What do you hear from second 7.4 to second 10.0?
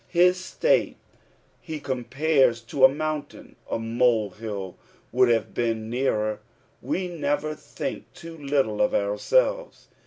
tbinic too little of ourselves.